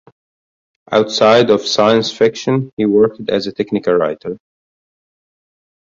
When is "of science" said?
1.51-2.11